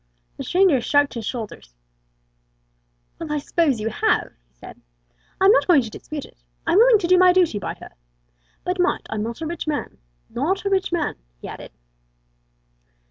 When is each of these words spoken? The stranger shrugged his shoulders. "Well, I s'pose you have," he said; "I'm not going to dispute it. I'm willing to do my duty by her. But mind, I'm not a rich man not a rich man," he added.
The 0.37 0.43
stranger 0.43 0.81
shrugged 0.81 1.13
his 1.13 1.27
shoulders. 1.27 1.75
"Well, 3.19 3.31
I 3.31 3.37
s'pose 3.37 3.79
you 3.79 3.89
have," 3.89 4.33
he 4.47 4.53
said; 4.55 4.81
"I'm 5.39 5.51
not 5.51 5.67
going 5.67 5.83
to 5.83 5.91
dispute 5.91 6.25
it. 6.25 6.37
I'm 6.65 6.79
willing 6.79 6.97
to 6.97 7.07
do 7.07 7.19
my 7.19 7.31
duty 7.31 7.59
by 7.59 7.75
her. 7.75 7.93
But 8.63 8.79
mind, 8.79 9.05
I'm 9.11 9.21
not 9.21 9.41
a 9.41 9.45
rich 9.45 9.67
man 9.67 9.99
not 10.27 10.65
a 10.65 10.71
rich 10.71 10.91
man," 10.91 11.17
he 11.39 11.47
added. 11.47 11.71